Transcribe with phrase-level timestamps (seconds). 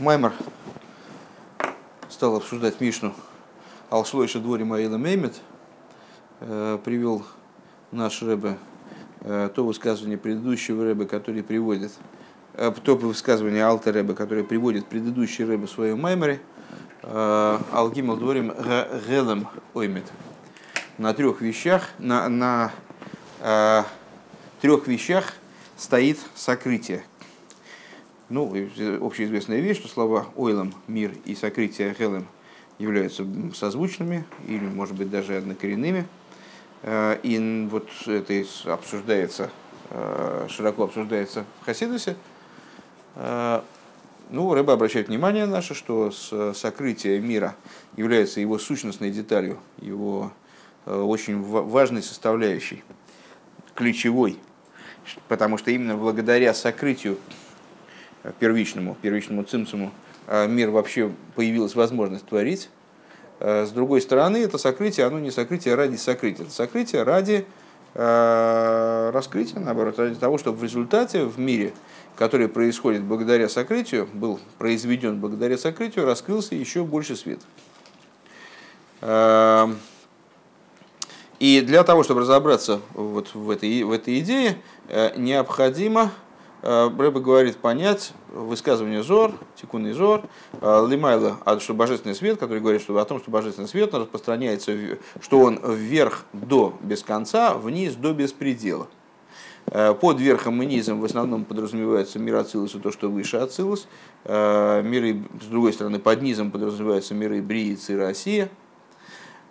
[0.00, 0.32] Маймер
[2.08, 3.12] стал обсуждать Мишну
[3.90, 5.34] Алшлойша дворе Маила Меймет,
[6.40, 7.22] э, привел
[7.92, 8.56] наш Рэбе
[9.20, 11.92] э, то высказывание предыдущего Рэбе, который приводит,
[12.54, 16.40] э, то высказывание Алта Рэбе, который приводит предыдущий Рэбе в своем Маймере,
[17.02, 18.54] Алгимал дворим
[19.06, 20.10] Гелем Оймет.
[20.96, 22.72] На трех вещах, на, на
[24.60, 25.34] трех вещах
[25.76, 27.04] стоит сокрытие,
[28.30, 28.46] ну,
[29.02, 32.26] общеизвестная вещь, что слова «ойлом», «мир» и «сокрытие» «хелем»
[32.78, 36.06] являются созвучными или, может быть, даже однокоренными.
[36.82, 39.50] Э, и вот это обсуждается,
[39.90, 42.16] э, широко обсуждается в Хасидусе.
[43.16, 43.60] Э,
[44.30, 47.56] ну, Рэба обращает внимание наше, что сокрытие мира
[47.96, 50.30] является его сущностной деталью, его
[50.86, 52.84] очень важной составляющей,
[53.74, 54.38] ключевой,
[55.26, 57.18] потому что именно благодаря сокрытию
[58.38, 59.92] первичному, первичному цимцуму
[60.32, 62.70] а мир вообще появилась возможность творить.
[63.40, 67.44] А с другой стороны, это сокрытие, оно не сокрытие ради сокрытия, это сокрытие ради
[67.94, 71.72] э, раскрытия, наоборот, ради того, чтобы в результате в мире,
[72.14, 77.40] который происходит благодаря сокрытию, был произведен благодаря сокрытию, раскрылся еще больше свет.
[81.40, 86.29] И для того, чтобы разобраться вот в этой, в этой идее, э, необходимо Э,
[86.62, 90.22] Рэба говорит понять высказывание Зор, тикунный Зор,
[90.60, 94.76] э, Лимайла, а что божественный свет, который говорит что, о том, что божественный свет распространяется,
[95.20, 98.88] что он вверх до без конца, вниз до беспредела.
[99.66, 103.88] Э, под верхом и низом в основном подразумевается мир Ацилус и то, что выше Ацилус.
[104.26, 108.50] Миры, с другой стороны, под низом подразумеваются миры Брии, Цира, Россия.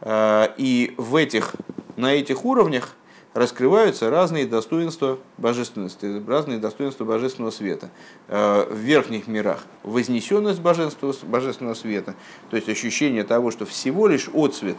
[0.07, 1.55] И в этих,
[1.95, 2.93] на этих уровнях
[3.33, 7.89] раскрываются разные достоинства божественности, разные достоинства божественного света.
[8.27, 12.15] Э, в верхних мирах вознесенность божественного, божественного света,
[12.49, 14.77] то есть ощущение того, что всего лишь отцвет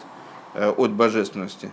[0.54, 1.70] э, от божественности,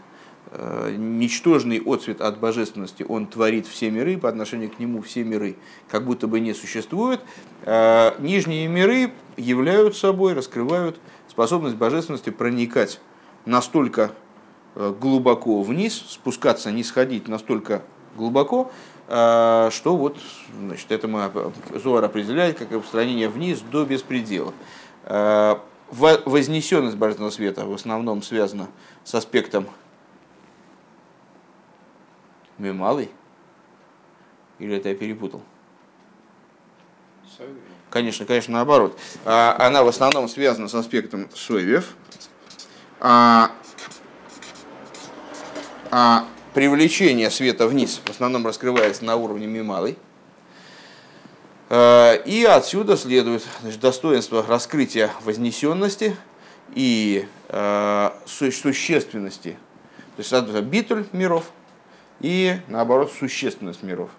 [0.52, 5.56] э, ничтожный отцвет от божественности, он творит все миры, по отношению к нему все миры
[5.90, 7.22] как будто бы не существуют.
[7.66, 13.02] Нижние миры являют собой, раскрывают способность божественности проникать
[13.46, 14.12] настолько
[14.78, 17.82] глубоко вниз, спускаться, не сходить настолько
[18.16, 18.72] глубоко,
[19.08, 20.18] э, что вот,
[20.60, 21.32] значит, это мы,
[21.74, 24.54] Зуар определяет как устранение вниз до беспредела.
[25.04, 25.58] Э,
[25.90, 28.68] вознесенность божественного света в основном связана
[29.04, 29.68] с аспектом
[32.58, 33.09] мемалый.
[34.59, 35.42] Или это я перепутал?
[37.90, 39.00] Конечно, конечно, наоборот.
[39.24, 41.96] Она в основном связана с аспектом Сойвев.
[43.00, 43.52] А
[45.92, 49.98] а привлечение света вниз в основном раскрывается на уровне мималой.
[51.70, 56.16] Э, и отсюда следует значит, достоинство раскрытия вознесенности
[56.74, 59.58] и э, существенности.
[60.16, 61.52] То есть битуль миров
[62.20, 64.09] и, наоборот, существенность миров.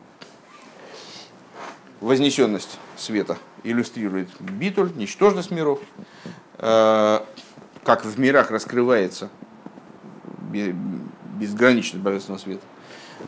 [2.00, 5.80] Вознесенность света иллюстрирует битуль, ничтожность миров,
[6.58, 7.20] э,
[7.82, 9.30] как в мирах раскрывается
[11.38, 12.62] безграничность божественного света.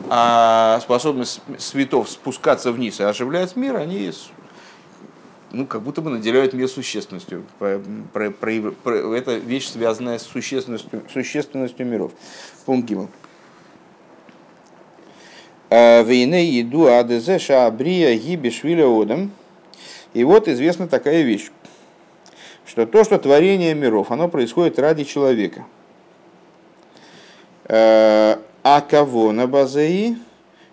[0.09, 4.11] А способность светов спускаться вниз и оживлять мир, они
[5.51, 7.43] ну, как будто бы наделяют мир существенностью.
[7.59, 7.81] Про,
[8.13, 12.13] про, про, про, это вещь, связанная с существенностью, существенностью миров.
[12.65, 13.09] Пункт Гимл.
[15.69, 19.31] А, Вейне еду адезе шаабрия гибишвиля одам.
[20.13, 21.51] И вот известна такая вещь,
[22.65, 25.65] что то, что творение миров, оно происходит ради человека–
[27.71, 30.17] а кого на базеи?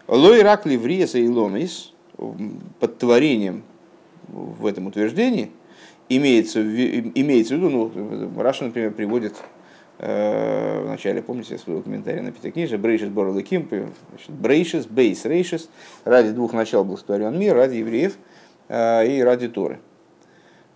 [0.08, 3.62] Лой рак ливриеса и ломис под творением
[4.26, 5.52] в этом утверждении
[6.08, 9.36] имеется, имеется в виду, ну, Раша, например, приводит
[9.98, 13.68] э, в начале, помните, своего комментария на Пятикнижие, Брейшис Борлыким,
[14.26, 15.68] Брейшис, Бейс, Рейшис,
[16.04, 18.16] ради двух начал был створен мир, ради евреев
[18.68, 19.78] э, и ради Торы.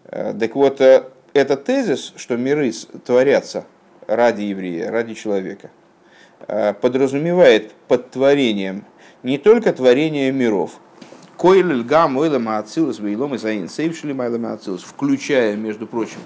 [0.04, 2.70] Так вот, этот тезис, что миры
[3.04, 3.64] творятся
[4.06, 5.81] ради еврея, ради человека– Э,
[6.80, 8.84] подразумевает под творением
[9.22, 10.80] не только творение миров,
[14.84, 16.18] включая, между прочим,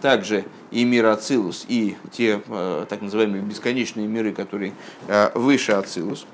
[0.00, 4.72] также и мир Ацилус, и те э, так называемые бесконечные миры, которые
[5.08, 6.26] э, выше Ацилус.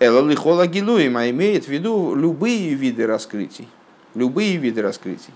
[0.00, 3.68] Элалихола Гилуим, а имеет в виду любые виды раскрытий.
[4.14, 5.32] Любые виды раскрытий.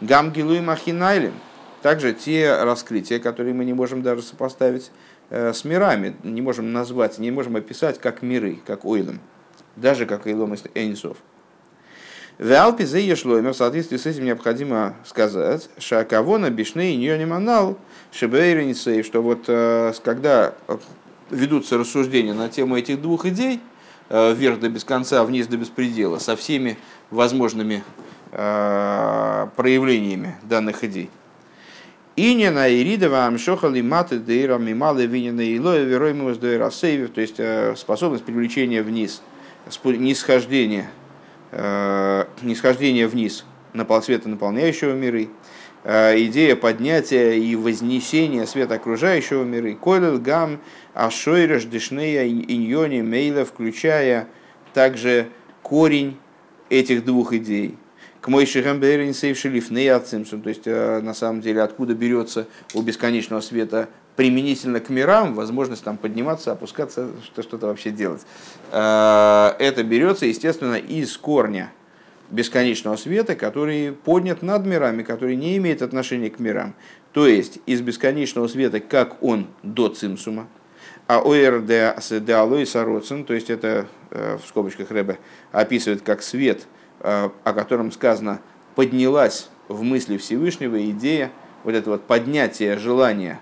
[0.00, 1.34] Гам Гилуим Ахинайлем,
[1.82, 7.18] также те раскрытия, которые мы не можем даже сопоставить Э, с мирами, не можем назвать,
[7.18, 9.18] не можем описать как миры, как ойлом,
[9.76, 11.16] даже как ойлом Эйнсов.
[12.38, 17.78] В Алпе заешлоймер, в соответствии с этим необходимо сказать, шакавона бишней ньониманал
[18.10, 20.54] шебейренисей, что вот э, когда
[21.30, 23.60] ведутся рассуждения на тему этих двух идей,
[24.08, 26.78] э, вверх до без конца, вниз до беспредела, со всеми
[27.10, 27.84] возможными
[28.32, 31.10] э, проявлениями данных идей.
[32.14, 37.40] И не на Иридова Амшохали Маты Дейра Мималы Винина Илоя Вероймус Дейра Сейвив, то есть
[37.78, 39.22] способность привлечения вниз,
[39.84, 40.90] нисхождение,
[41.50, 45.30] нисхождение вниз на полсвета наполняющего миры,
[45.84, 49.74] идея поднятия и вознесения света окружающего мира.
[49.74, 50.60] Койлел гам
[50.92, 54.28] ашойреш дешнея иньони мейла, включая
[54.74, 55.28] также
[55.62, 56.18] корень
[56.68, 57.76] этих двух идей.
[58.22, 63.88] К мой шихамберин сейвшилифней ацимсум, то есть на самом деле откуда берется у бесконечного света
[64.14, 68.22] применительно к мирам возможность там подниматься, опускаться, что-то вообще делать.
[68.70, 71.72] Это берется, естественно, из корня
[72.30, 76.74] бесконечного света, который поднят над мирами, который не имеет отношения к мирам.
[77.12, 80.46] То есть из бесконечного света, как он до цимсума,
[81.08, 85.18] а оэр де алой сароцин, то есть это э, в скобочках Рэбе
[85.50, 88.40] описывает как свет, э, о котором сказано,
[88.74, 91.30] поднялась в мысли Всевышнего идея,
[91.64, 93.40] вот это вот поднятие желания,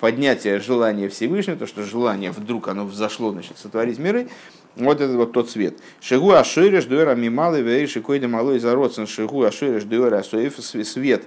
[0.00, 4.28] поднятие желания Всевышнего, то, что желание вдруг оно взошло, значит, сотворить миры,
[4.76, 5.78] вот это вот тот свет.
[6.00, 11.24] Шигу ашириш дуэра мималы вейши койда малой зародцен шигу ашириш дуэра асоев свет,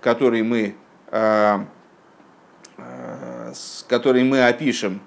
[0.00, 0.74] который мы,
[1.10, 1.58] э,
[2.78, 3.52] э,
[3.88, 5.00] который мы опишем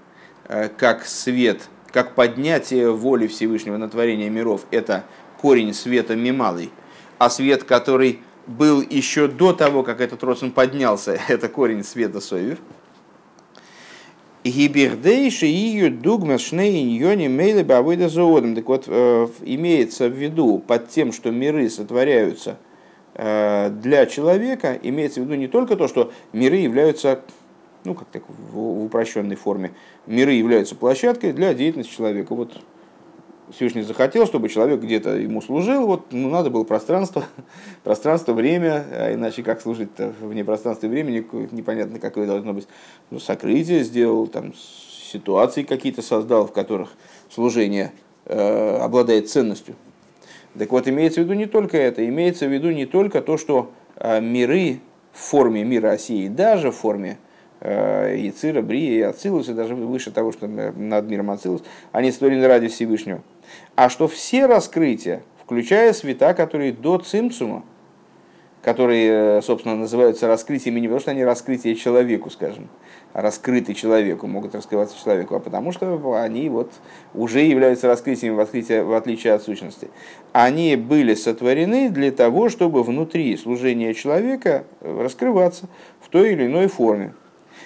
[0.47, 5.03] э, как свет, как поднятие воли Всевышнего на творение миров, это
[5.43, 6.69] корень света мималый,
[7.17, 12.59] а свет, который был еще до того, как этот родствен поднялся, это корень света соевев.
[14.45, 18.55] Гибердейши ее дугма шнейньони мейлы бавыда зоодом.
[18.55, 22.57] Так вот, э, имеется в виду под тем, что миры сотворяются
[23.13, 27.21] э, для человека, имеется в виду не только то, что миры являются,
[27.83, 29.71] ну как так в упрощенной форме,
[30.07, 32.33] миры являются площадкой для деятельности человека.
[32.33, 32.61] Вот
[33.51, 37.25] Всевышний захотел, чтобы человек где-то ему служил, вот ну, надо было пространство,
[37.83, 42.67] пространство, время, а иначе как служить-то вне пространства и времени, непонятно какое должно быть.
[43.11, 46.89] Ну, сокрытие сделал, там, ситуации какие-то создал, в которых
[47.29, 47.91] служение
[48.25, 49.75] э, обладает ценностью.
[50.57, 53.71] Так вот, имеется в виду не только это, имеется в виду не только то, что
[53.97, 54.79] э, миры
[55.11, 57.17] в форме мира России, даже в форме
[57.63, 62.47] э, Яцира, Брия и Ацилус, и даже выше того, что над миром Ацилус, они створены
[62.47, 63.21] ради Всевышнего
[63.75, 67.63] а что все раскрытия, включая света, которые до цимцума,
[68.61, 72.69] которые, э, собственно, называются раскрытиями не потому, что они раскрытия человеку, скажем,
[73.11, 76.71] а раскрыты человеку, могут раскрываться человеку, а потому что они вот
[77.13, 79.89] уже являются раскрытиями в отличие, в отличие от сущности.
[80.31, 85.67] Они были сотворены для того, чтобы внутри служения человека раскрываться
[85.99, 87.13] в той или иной форме.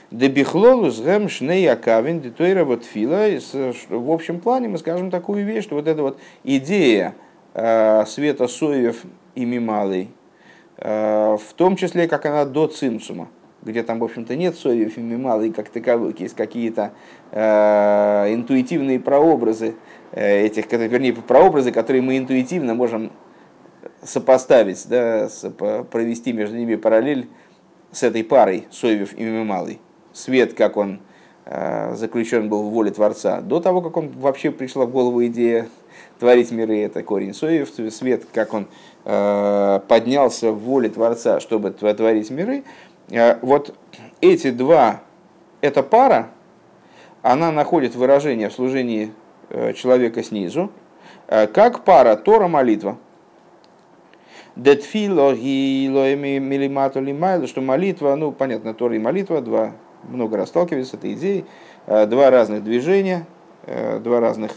[0.09, 3.27] Дебихлолу с гэм шней акавин детойра вот фила.
[3.89, 7.13] В общем плане мы скажем такую вещь, что вот эта вот идея
[7.53, 9.01] э, света соев
[9.35, 10.09] и мималый,
[10.77, 13.27] э, в том числе, как она до цимсума,
[13.63, 16.93] где там, в общем-то, нет соев и мималый как таковых, есть какие-то
[17.31, 19.75] э, интуитивные прообразы
[20.13, 23.11] этих, вернее, прообразы, которые мы интуитивно можем
[24.01, 25.27] сопоставить, да,
[25.91, 27.27] провести между ними параллель
[27.91, 29.81] с этой парой Соевев и Мималый
[30.17, 30.99] свет, как он
[31.45, 35.67] э, заключен был в воле Творца, до того, как он вообще пришла в голову идея
[36.19, 38.67] творить миры, это корень соев, свет, как он
[39.05, 42.63] э, поднялся в воле Творца, чтобы творить миры.
[43.09, 43.75] Э, вот
[44.21, 45.01] эти два,
[45.61, 46.29] эта пара,
[47.21, 49.11] она находит выражение в служении
[49.75, 50.71] человека снизу,
[51.27, 52.97] как пара Тора-молитва.
[54.55, 55.33] Детфило
[57.47, 59.73] что молитва, ну, понятно, Тора и молитва, два
[60.03, 61.45] много раз сталкивались с этой идеей.
[61.85, 63.25] Э, два разных движения,
[63.65, 64.51] э, два разных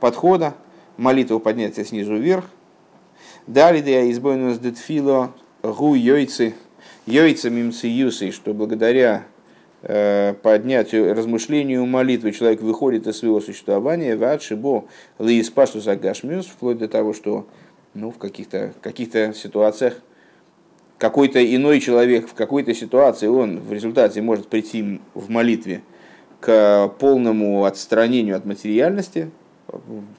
[0.00, 0.54] подхода.
[0.96, 2.44] Молитва поднятия снизу вверх.
[3.46, 6.54] Далее избойнус детфило гу йойцы,
[7.06, 9.24] йойцы мимциюсы, что благодаря
[9.82, 14.84] э, поднятию, размышлению молитвы человек выходит из своего существования, ватшибо
[15.18, 17.46] лииспашту загашмюс, вплоть до того, что
[17.94, 20.00] ну, в каких-то каких ситуациях
[20.98, 25.82] какой-то иной человек в какой-то ситуации, он в результате может прийти в молитве
[26.40, 29.30] к полному отстранению от материальности,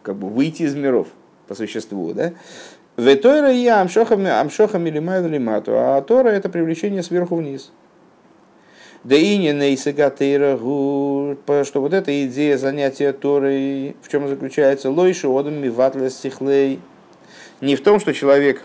[0.01, 1.07] как бы выйти из миров
[1.48, 2.33] по существу, да?
[2.98, 7.71] Ветойра я амшохами амшохами лимаю лимату, а Тора это привлечение сверху вниз.
[9.05, 15.62] Да и не нейсагатейра что вот эта идея занятия Торой, в чем заключается, лойши одам
[15.62, 16.81] миватлес сихлей,
[17.62, 18.63] не в том, что человек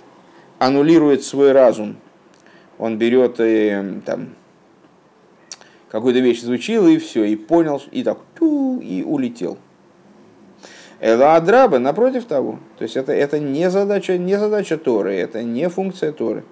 [0.59, 1.97] аннулирует свой разум.
[2.85, 4.35] Он берет и там
[5.89, 9.57] какую-то вещь изучил, и все, и понял, и так, тю, и улетел.
[11.01, 16.13] Эладраба, напротив того, то есть это, это не, задача, не задача Торы, это не функция
[16.13, 16.45] Торы.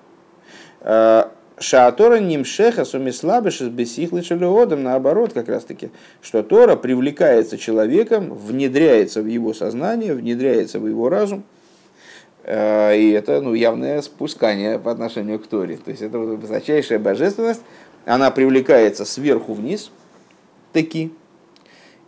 [0.80, 5.90] А, Шаатора нимшеха сумислабыш из бесихлы шелеодом, наоборот, как раз таки,
[6.22, 11.44] что Тора привлекается человеком, внедряется в его сознание, внедряется в его разум,
[12.44, 15.76] и это ну, явное спускание по отношению к Торе.
[15.76, 17.62] То есть это высочайшая божественность,
[18.04, 19.90] она привлекается сверху вниз,
[20.72, 21.12] таки,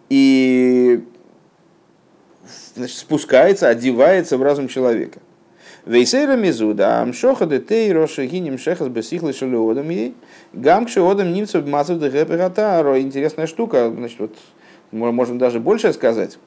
[0.08, 1.04] и
[2.74, 5.20] значит, спускается, одевается в разум человека.
[5.86, 10.14] Вейсейра мизуда, амшоха де тей роши гинем шехас бесихлы шелеодам ей,
[10.54, 12.98] гамкши одам нимцев мацев де гэператаро.
[13.00, 14.34] Интересная штука, значит, вот,
[14.92, 16.38] можем даже больше сказать,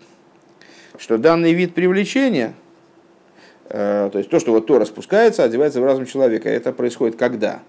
[0.97, 2.66] что данный вид привлечения, э,
[3.69, 7.61] то есть то, что вот то распускается, одевается в разум человека, это происходит когда?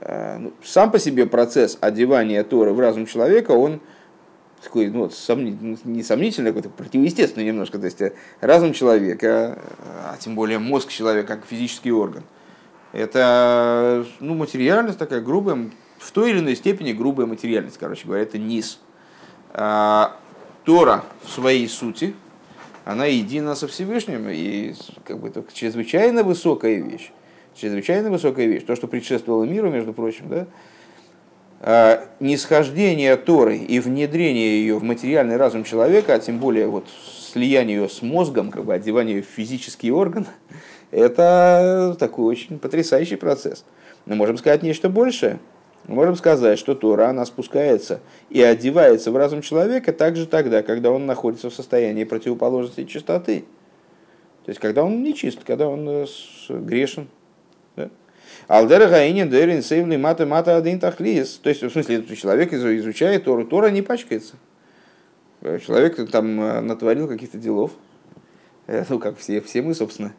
[0.00, 3.80] Э, ну, сам по себе процесс одевания Торы в разум человека, он
[4.62, 7.78] такой, ну, сомни, не сомнительный, какой-то противоестественный немножко.
[7.78, 9.58] То есть э, разум человека,
[10.04, 12.22] а тем более мозг человека как физический орган,
[12.92, 18.38] это ну, материальность такая грубая, в той или иной степени грубая материальность, короче говоря, это
[18.38, 18.78] низ.
[19.52, 20.16] А,
[20.64, 22.14] Тора в своей сути,
[22.84, 24.74] она едина со Всевышним, и
[25.04, 27.10] как бы это чрезвычайно высокая вещь.
[27.56, 28.64] Чрезвычайно высокая вещь.
[28.64, 30.46] То, что предшествовало миру, между прочим, да,
[31.60, 36.86] а, нисхождение Торы и внедрение ее в материальный разум человека, а тем более вот
[37.32, 40.26] слияние ее с мозгом, как бы одевание ее в физический орган,
[40.90, 43.64] это такой очень потрясающий процесс.
[44.04, 45.38] Мы можем сказать нечто большее.
[45.86, 48.00] Можем сказать, что Тора, она спускается
[48.30, 53.44] и одевается в разум человека также тогда, когда он находится в состоянии противоположности чистоты.
[54.44, 56.06] То есть, когда он нечист, когда он э,
[56.48, 57.08] грешен,
[58.46, 61.40] Алдера Гаинин Дерин Сейвли Мата Мата Один Тахлис.
[61.42, 64.34] То есть, в смысле, человек изучает Тору, Тора не пачкается.
[65.42, 67.72] Человек там э, натворил каких-то делов,
[68.66, 70.14] э, ну, как все, все мы, собственно.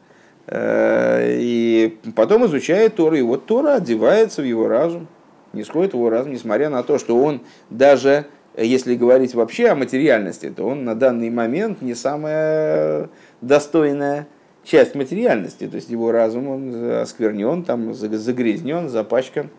[0.45, 5.07] Э, и потом изучает Тору, и вот Тора одевается в его разум,
[5.55, 8.25] не сходит в его разум, несмотря на то, что он даже,
[8.57, 13.09] если говорить вообще о материальности, то он на данный момент не самая
[13.41, 14.27] достойная
[14.63, 19.49] часть материальности, то есть его разум он осквернен, там, загрязнен, запачкан,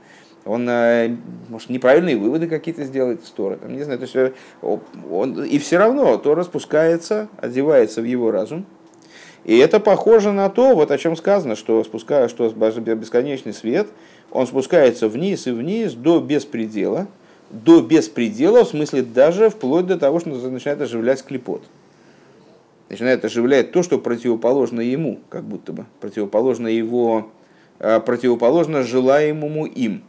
[0.45, 1.17] он э,
[1.49, 4.33] может неправильные выводы какие-то сделать из Тора, там, не знаю, то есть э,
[5.11, 8.67] он, и все равно Тора спускается, одевается в его разум,
[9.47, 13.87] и это похоже на то, вот о чем сказано, что, спуская, что бесконечный свет,
[14.31, 17.07] он спускается вниз и вниз до беспредела,
[17.51, 21.63] до беспредела, в смысле даже вплоть до того, что начинает оживлять клепот
[22.89, 27.31] начинает оживлять то, что противоположно ему, как будто бы, противоположно его,
[27.79, 30.03] а, противоположно желаемому им.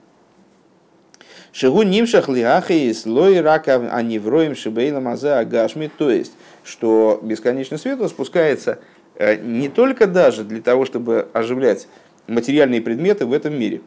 [1.52, 6.34] Шигу нимшах лиахис лой рака аневроем шибейла маза агашми, то есть,
[6.64, 8.80] что бесконечный свет спускается
[9.16, 11.88] э, не только даже для того, чтобы оживлять
[12.28, 13.82] материальные предметы в этом мире.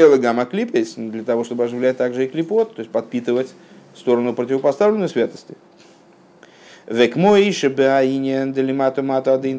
[0.00, 3.48] Элагама клипес, для того, чтобы оживлять также и клипот, то есть подпитывать
[3.94, 5.56] сторону противопоставленной святости–
[6.90, 7.52] Век мой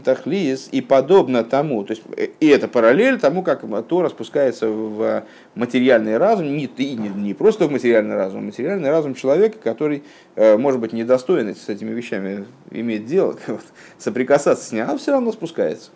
[0.04, 2.04] тахлис и подобно тому, то есть
[2.42, 5.24] и это параллель тому, как Тора спускается в
[5.56, 10.04] материальный разум, не, не, не просто в материальный разум, а материальный разум человека, который,
[10.36, 13.38] э, может быть, недостоин с этими вещами иметь дело,
[13.98, 15.92] соприкасаться с ним, а все равно спускается.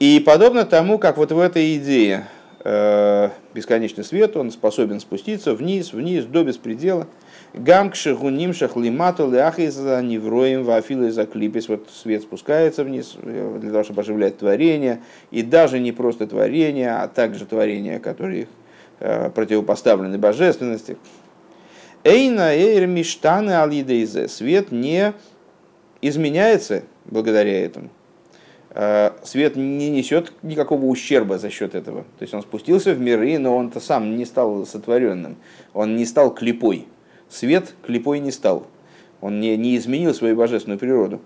[0.00, 2.26] И подобно тому, как вот в этой идее
[2.64, 7.06] э, бесконечный свет, он способен спуститься вниз, вниз, до беспредела–
[7.52, 11.68] Гамкши гунимшах лимату ляхиза невроем вафилы за клипис.
[11.68, 15.00] Вот свет спускается вниз э, для того, чтобы оживлять творение.
[15.32, 18.46] И даже не просто творение, а также творения, которые
[19.00, 20.96] э, противопоставлены божественности.
[22.04, 24.28] Эйна эйр миштаны алидейзе.
[24.28, 25.12] Свет не
[26.00, 27.90] изменяется благодаря этому.
[28.70, 32.02] Э, свет не несет никакого ущерба за счет этого.
[32.18, 35.36] То есть он спустился в миры, но он-то сам не стал сотворенным.
[35.74, 36.86] Он не стал клепой
[37.30, 38.66] свет клепой не стал.
[39.20, 41.20] Он не, не изменил свою божественную природу.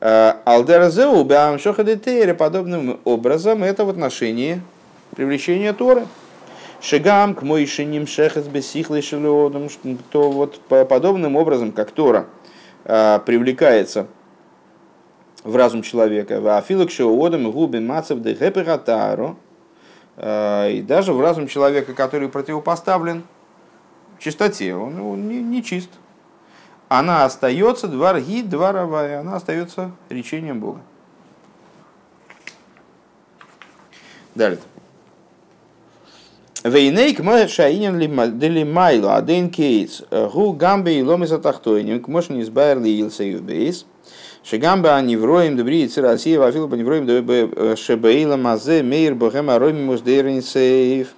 [0.00, 4.60] А, Алдеразеу беамшохадетейре подобным образом это в отношении
[5.14, 6.06] привлечения Торы.
[6.80, 9.68] Шигам к моишиним шехес бесихлой шелеодом,
[10.10, 12.26] то вот подобным образом, как Тора
[12.84, 14.06] а, привлекается
[15.46, 18.36] в разум человека, афилок шеодом губи мацев де
[20.18, 23.22] а, и даже в разум человека, который противопоставлен
[24.18, 25.90] чистоте, он, он не, не чист.
[26.88, 30.80] она остается дварги дворовая, она остается речением Бога.
[34.34, 34.58] Далее.
[36.64, 37.98] Вейнейк мой шаинен
[38.38, 43.86] дели майло аден кейтс гу гамбе и ломиса тахтойним к мошни избайрли илса юбейс
[44.48, 50.02] шигамбе они вроем добри ци Россия вафил по невроем дебе шебеила мазе мейр богема ромимус
[50.02, 51.08] дейрнсейв.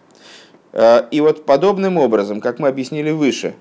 [1.11, 3.55] И вот подобным образом, как мы объяснили выше,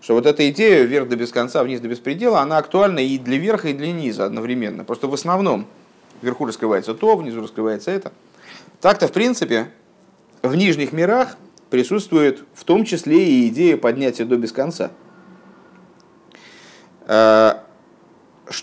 [0.00, 3.38] что вот эта идея вверх до без конца, вниз до беспредела, она актуальна и для
[3.38, 4.84] верха, и для низа одновременно.
[4.84, 5.66] Просто в основном
[6.20, 8.12] вверху раскрывается то, внизу раскрывается это.
[8.80, 9.68] Так-то, в принципе,
[10.42, 11.36] в нижних мирах
[11.70, 14.90] присутствует в том числе и идея поднятия до без конца.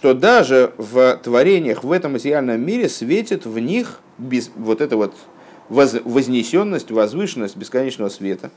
[0.02, 5.14] Что даже в творениях в этом материальном мире светит в них без, вот эта вот
[5.70, 8.50] вознесенность, возвышенность бесконечного света.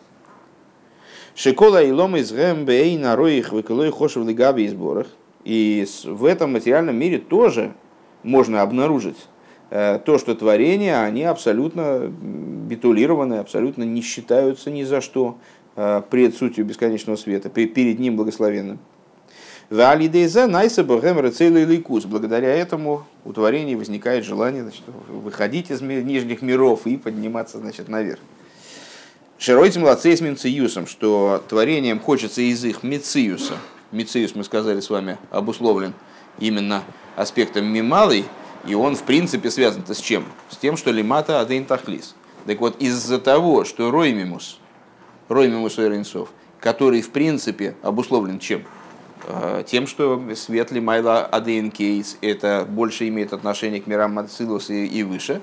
[1.34, 5.06] Шикола и лом из гэмбэй на роих выколой хошев лигаби и сборах.
[5.44, 7.74] И в этом материальном мире тоже
[8.22, 9.18] можно обнаружить
[9.70, 15.38] Э, то, что творения, они абсолютно битулированы, абсолютно не считаются ни за что
[15.74, 18.78] э, пред сутью бесконечного света, перед ним благословенным.
[22.06, 28.20] Благодаря этому у творений возникает желание значит, выходить из нижних миров и подниматься значит, наверх.
[29.36, 33.54] Широйте молодцы с Минциюсом, что творением хочется из их Мициюса.
[33.90, 35.92] Мициюс, мы сказали с вами, обусловлен
[36.38, 36.84] именно
[37.16, 38.26] аспектом мималый,
[38.68, 40.24] и он, в принципе, связан с чем?
[40.50, 42.14] С тем, что лимата адейн тахлис.
[42.46, 44.60] Так вот, из-за того, что роймимус,
[45.28, 46.28] роймимус эринцов,
[46.60, 48.62] который, в принципе, обусловлен чем?
[49.26, 54.86] Э, тем, что свет лимайла адейн кейс, это больше имеет отношение к мирам Мацилус и,
[54.86, 55.40] и выше.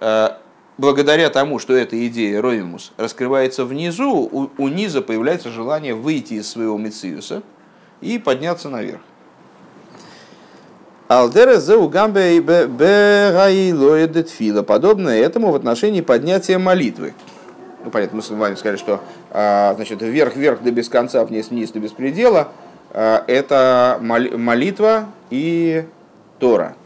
[0.00, 0.30] Э,
[0.78, 6.48] благодаря тому, что эта идея Ромимус раскрывается внизу, у, у низа появляется желание выйти из
[6.48, 7.42] своего Мециуса
[8.00, 9.00] и подняться наверх.
[11.08, 12.40] Алдера зеугамбе
[14.30, 14.62] фила.
[14.62, 17.14] Подобное этому в отношении поднятия молитвы.
[17.84, 19.00] Ну, понятно, мы с вами сказали, что
[19.30, 22.52] а, значит, вверх-вверх до без конца, вниз-вниз до беспредела
[22.92, 25.84] это молитва и
[26.38, 26.76] Тора.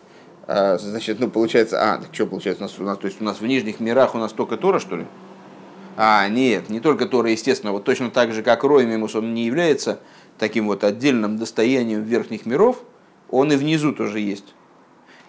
[0.47, 3.25] А, значит, ну, получается, а, так что получается у нас, у нас, то есть у
[3.25, 5.07] нас в нижних мирах у нас только Тора, что ли?
[5.97, 10.01] А, нет, не только Тора, естественно, вот точно так же, как Роймимус, он не является
[10.39, 12.83] таким вот отдельным достоянием верхних миров,
[13.31, 14.55] он и внизу тоже есть.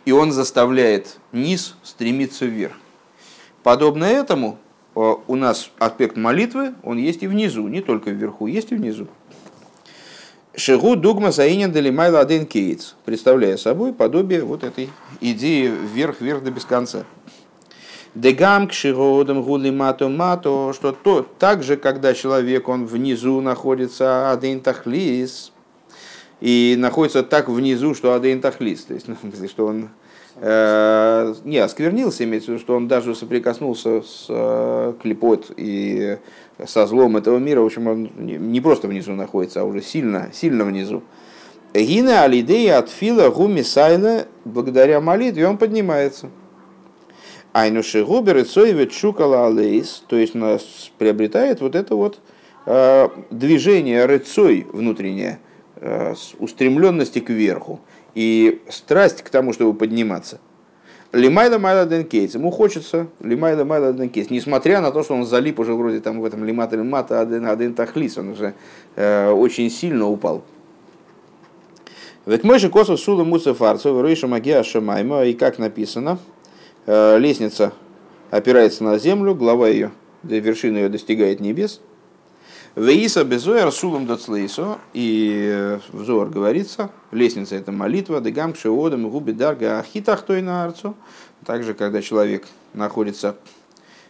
[0.04, 2.74] И он заставляет низ стремиться вверх.
[3.64, 4.58] Подобно этому
[4.96, 9.08] э, у нас аспект молитвы, он есть и внизу, не только вверху, есть и внизу.
[10.58, 14.90] Шигу дугма саинен делимайла один кейтс, представляя собой подобие вот этой
[15.20, 17.04] идеи вверх-вверх до без конца.
[18.14, 24.32] Дегам к широдам гули мато мато, что то, так же, когда человек, он внизу находится,
[24.32, 25.52] один тахлис,
[26.42, 29.90] и находится так внизу, что Адейн Тахлис, то есть, ну, что он
[30.36, 36.18] э, не осквернился, имеется в виду, что он даже соприкоснулся с э, клепот и
[36.66, 40.64] со злом этого мира, в общем, он не просто внизу находится, а уже сильно, сильно
[40.66, 41.04] внизу.
[41.74, 46.30] Гина алидея от фила гуми сайла, благодаря молитве он поднимается.
[47.52, 52.20] Айнуши губер и цоевет шукала алейс, то есть у нас приобретает вот это вот
[52.66, 55.40] э, движение рыцой внутреннее,
[55.78, 57.82] Э, устремленности к верху
[58.14, 60.40] и страсть к тому, чтобы подниматься.
[61.16, 62.36] Лимайда Майла Денкейс.
[62.36, 64.30] Ему хочется Лимайда Майла Денкейс.
[64.30, 67.74] Несмотря на то, что он залип уже вроде там в этом Лимата Лимата Аден Аден
[67.74, 68.18] Тахлис.
[68.18, 68.54] Он уже
[68.98, 70.44] э, очень сильно упал.
[72.26, 76.18] Ведь мой же косов сула муса фарцу, рейша магия шамайма, и как написано,
[76.86, 77.72] э, лестница
[78.30, 79.92] опирается на землю, глава ее,
[80.24, 81.82] до вершины ее достигает небес,
[82.76, 89.32] Веиса безоер сулом доцлейсо, и э, в Зоар говорится, лестница это молитва, дегам кшеодам губи
[89.32, 90.94] дарга ахитах той на арцу.
[91.46, 93.38] Также, когда человек находится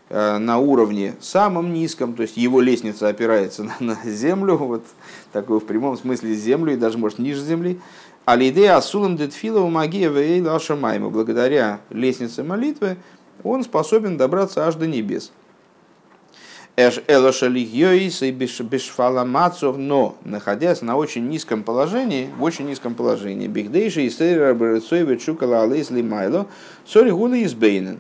[0.10, 4.84] э, на уровне самом низком, то есть его лестница опирается на, на землю, вот
[5.32, 7.80] такой в прямом смысле землю и даже может ниже земли.
[8.25, 11.12] Алидея асулам детфила у магия вейла ашамайма.
[11.12, 12.97] Благодаря лестнице молитвы
[13.43, 15.32] он способен добраться аж до небес.
[16.78, 24.02] Эш элошалихьёис и бешфаламацов, но находясь на очень низком положении, в очень низком положении, бигдейши
[24.02, 26.48] и сейра барыцоеве чукала алейсли майло,
[26.86, 28.00] сори гули избейнен.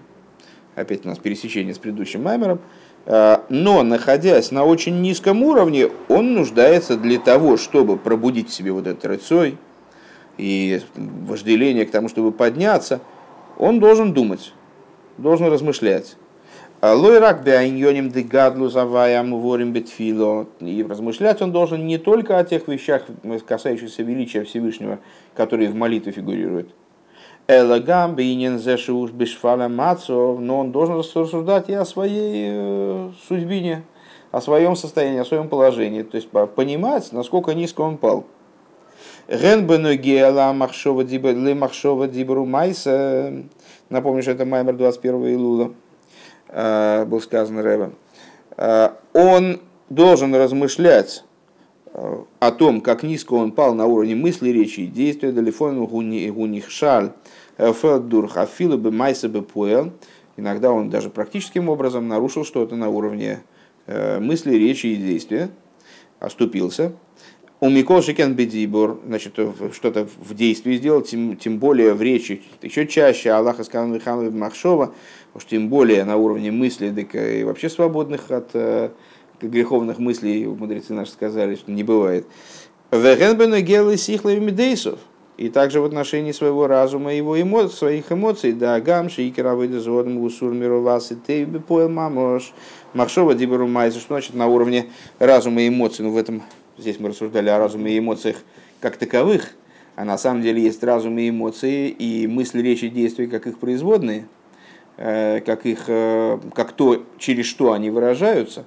[0.75, 2.59] Опять у нас пересечение с предыдущим маймером.
[3.05, 8.73] Э, но, находясь на очень низком уровне, он нуждается для того, чтобы пробудить в себе
[8.73, 9.57] вот этот рыцой
[10.37, 12.99] и вожделение к тому, чтобы подняться,
[13.57, 14.53] он должен думать,
[15.17, 16.17] должен размышлять
[16.93, 20.45] Лойрак беайньоним дегадлу заваям ворим бетфило.
[20.59, 23.03] И размышлять он должен не только о тех вещах,
[23.47, 24.99] касающихся величия Всевышнего,
[25.35, 26.69] которые в молитве фигурируют.
[27.47, 33.83] Элагам бейнен зешуш бешфаля мацов, но он должен рассуждать и о своей э, судьбине,
[34.31, 36.03] о своем состоянии, о своем положении.
[36.03, 38.25] То есть понимать, насколько низко он пал.
[39.27, 43.33] Ген беногела махшова дибру майса.
[43.89, 45.84] Напомню, что это Маймер 21 Илула Э,
[47.05, 47.91] был сказан Рэбе,
[48.55, 51.25] э, он должен размышлять
[51.93, 57.11] э, о том, как низко он пал на уровне мысли, речи и действия, далифону гунихшаль,
[57.57, 59.91] фелдурх, афилу бы майса бы.
[60.37, 63.43] Иногда он даже практическим образом нарушил что-то на уровне
[63.87, 65.49] мысли, речи и действия,
[66.19, 66.93] оступился.
[67.61, 69.39] У Микол Шикен Бедибур, значит,
[69.73, 74.93] что-то в действии сделал, тем, тем более в речи, еще чаще Аллаха Михаил Махшова,
[75.33, 78.89] уж тем более на уровне мысли, так и вообще свободных от э,
[79.41, 82.27] греховных мыслей, мудрецы наши сказали, что не бывает.
[82.91, 84.99] Вегенбену гелы сихлами медейсов.
[85.37, 89.81] И также в отношении своего разума и его эмоций, своих эмоций, да, гам, шейкера, выйдет
[89.81, 92.53] зодом, гусур, мировас, и ты поел мамош,
[92.93, 94.87] махшова, диберу майза, что значит на уровне
[95.19, 96.41] разума и эмоций, ну в этом,
[96.77, 98.37] здесь мы рассуждали о разуме и эмоциях
[98.79, 99.51] как таковых,
[99.95, 104.27] а на самом деле есть разум и эмоции, и мысли, речи, действия, как их производные–
[104.97, 108.63] Э, как, их, э, как то, через что они выражаются.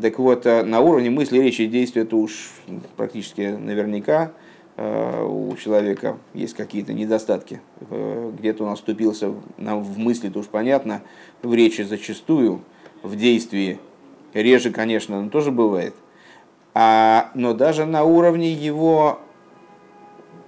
[0.00, 2.50] Так вот, э, на уровне мысли, речи действия, это уж
[2.96, 4.32] практически наверняка
[4.80, 7.60] у человека есть какие-то недостатки.
[7.90, 11.02] Где-то он оступился в мысли, то уж понятно,
[11.42, 12.60] в речи зачастую,
[13.02, 13.80] в действии
[14.34, 15.96] реже, конечно, но тоже бывает.
[16.74, 19.20] А, но даже на уровне его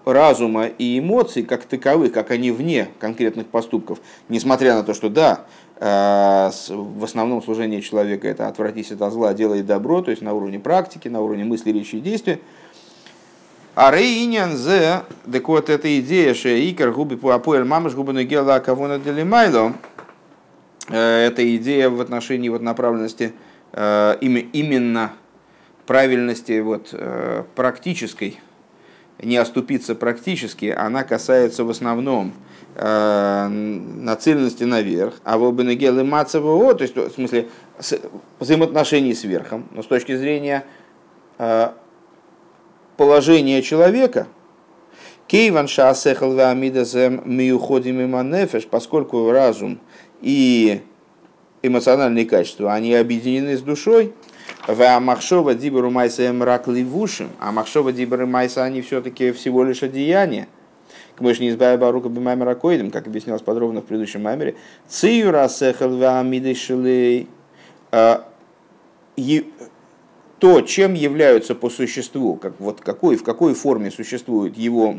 [0.04, 5.44] разума и эмоций как таковых, как они вне конкретных поступков, несмотря на то, что да,
[5.76, 10.58] э, в основном служение человека это отвратись от зла, делай добро, то есть на уровне
[10.58, 12.40] практики, на уровне мысли, речи и действия.
[13.74, 18.58] А рейнян зе, так вот эта идея, что икер губи по апоэль мамаш губи нагела
[18.58, 19.74] кого на делимайло,
[20.88, 23.32] э, эта идея в отношении вот направленности
[23.72, 25.12] э, именно
[25.86, 26.94] правильности вот,
[27.54, 28.38] практической
[29.22, 32.32] не оступиться практически, она касается в основном
[32.74, 37.48] э, нацеленности наверх, а в обенегелы мацево, то есть в смысле
[38.38, 40.64] взаимоотношений с верхом, но с точки зрения
[41.38, 41.70] э,
[42.96, 44.26] положения человека,
[45.26, 49.78] Кейван шаасехал вамидазем миуходим иманефеш, поскольку разум
[50.20, 50.80] и
[51.62, 54.12] эмоциональные качества, они объединены с душой,
[54.66, 60.48] в Махшова Диберу Майса мрак ливушим, а Махшова Диберу Майса они все-таки всего лишь одеяния.
[61.18, 64.56] Мы же не избавили Барука Бимаймера Коидом, как объяснялось подробно в предыдущем маймере.
[64.88, 67.28] Циюра сехал вамидышилей.
[67.92, 68.26] А,
[70.38, 74.96] то, чем являются по существу, как, вот какой, в какой форме существует его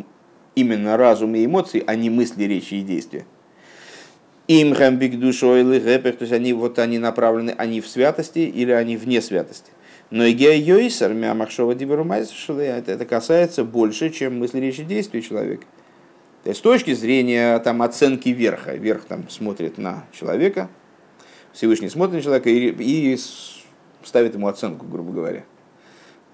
[0.54, 3.26] именно разум и эмоции, а не мысли, речи и действия.
[4.47, 8.71] Им гамбик душой или гэпер, то есть они, вот они направлены, они в святости или
[8.71, 9.71] они вне святости.
[10.10, 15.65] Но и геойсер, мямахшова это, это касается больше, чем мысли, речи, действия человека.
[16.43, 20.69] То есть с точки зрения там, оценки верха, верх там смотрит на человека,
[21.54, 23.17] Всевышний смотрит на человека и, и
[24.04, 25.43] ставит ему оценку, грубо говоря.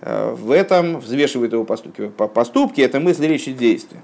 [0.02, 2.08] Э, в этом взвешивает его поступки.
[2.10, 4.02] Поступки– это мысли, речи, действия.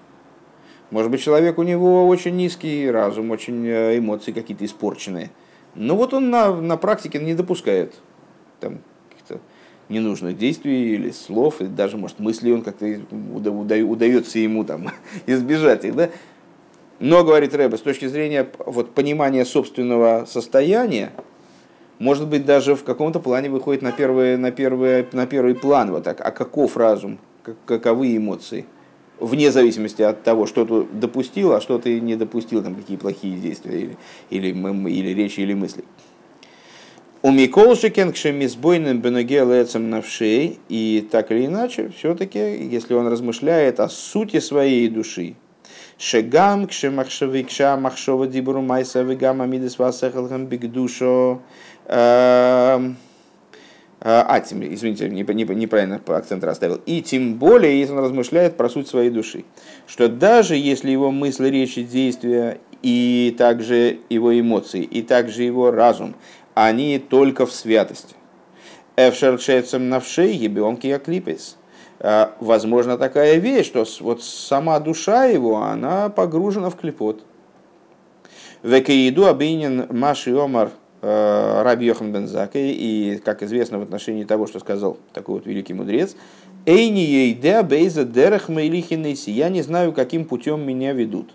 [0.94, 5.32] Может быть, человек у него очень низкий разум, очень э, эмоции какие-то испорченные.
[5.74, 7.96] Но вот он на, на практике не допускает
[8.60, 8.78] там,
[9.10, 9.40] каких-то
[9.90, 14.92] ненужных действий или слов, или даже, может, мыслей он как-то удается ему там,
[15.26, 15.96] избежать их.
[15.96, 16.12] Да?
[17.00, 21.12] Но, говорит Рэбе, с точки зрения вот, понимания собственного состояния,
[21.98, 25.90] может быть, даже в каком-то плане выходит на первый, на первый, на первый план.
[25.90, 27.18] Вот так, а каков разум,
[27.66, 28.68] каковы эмоции–
[29.20, 33.38] вне зависимости от того, что ты допустил, а что ты не допустил, там какие плохие
[33.38, 33.98] действия или,
[34.30, 35.84] или, или речи, или мысли.
[37.22, 43.88] У Миколшикен к шемисбойным беногелецам навшей, и так или иначе, все-таки, если он размышляет о
[43.88, 45.36] сути своей души,
[45.98, 51.40] Шегам к шемахшавикша махшова дибуру майса вегам амидес васехалхам бигдушо
[51.86, 52.98] эм,
[54.06, 56.82] а, а извините, неправильно акцент расставил.
[56.86, 59.46] И тем более, если он размышляет про суть своей души.
[59.88, 66.16] Что даже если его мысли, речи, действия и также его эмоции, и также его разум,
[66.54, 68.14] они только в святости.
[68.98, 71.56] Эвшершецем навшей ебионки яклипес.
[72.02, 77.24] А, возможно такая вещь, что вот сама душа его, она погружена в клепот.
[78.64, 80.72] Векеиду абинин маши омар
[81.04, 85.74] Раби Йохан бен Закай, и, как известно, в отношении того, что сказал такой вот великий
[85.74, 86.16] мудрец,
[86.66, 91.34] «Эйни ейдеа бейза дерех мейлихинейси» «Я не знаю, каким путем меня ведут».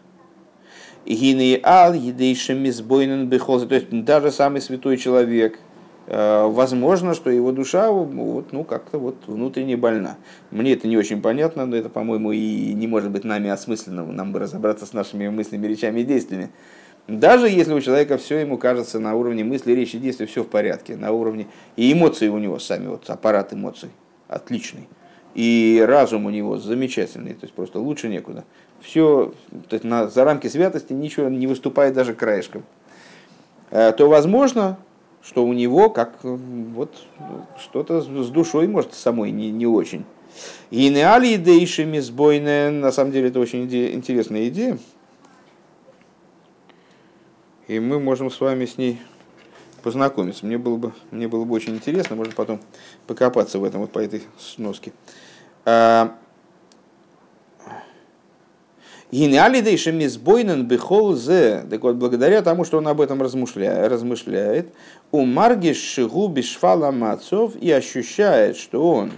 [1.08, 3.66] Гины ал едейшем избойнен бехолзе.
[3.66, 5.58] То есть даже самый святой человек,
[6.06, 10.16] э, возможно, что его душа вот, ну, как-то вот внутренне больна.
[10.50, 14.04] Мне это не очень понятно, но это, по-моему, и не может быть нами осмысленно.
[14.04, 16.50] Нам бы разобраться с нашими мыслями, речами и действиями.
[17.08, 20.94] Даже если у человека все ему кажется на уровне мысли, речи, действия, все в порядке,
[20.94, 23.88] на уровне и эмоции у него сами, вот аппарат эмоций
[24.28, 24.86] отличный,
[25.34, 28.44] и разум у него замечательный, то есть просто лучше некуда.
[28.82, 29.32] Все,
[29.68, 32.62] то есть на, за рамки святости ничего не выступает даже краешком.
[33.70, 34.78] Э, то возможно,
[35.22, 36.94] что у него как вот
[37.58, 40.04] что-то с душой, может, самой не, не очень.
[40.70, 44.78] И не алидейшими сбойные, на самом деле это очень интересная идея,
[47.68, 49.00] и мы можем с вами с ней
[49.82, 50.44] познакомиться.
[50.44, 52.60] Мне было бы, мне было бы очень интересно, можно потом
[53.06, 54.92] покопаться в этом, вот по этой сноске.
[55.64, 56.16] А,
[59.10, 61.64] Генеалидейшим избойнен бихол зе.
[61.70, 64.72] Так вот, благодаря тому, что он об этом размышляет, размышляет
[65.12, 69.12] у Маргиш шигу бишфала мацов и ощущает, что он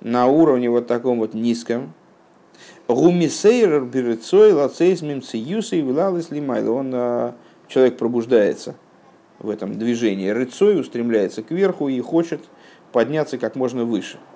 [0.00, 1.92] на уровне вот таком вот низком,
[2.88, 6.72] Гумисейр берецой лацейзмим циюсей вилалис лимайла.
[6.72, 7.34] Он а,
[7.74, 8.76] человек пробуждается
[9.40, 12.40] в этом движении рыцой, устремляется кверху и хочет
[12.92, 14.18] подняться как можно выше–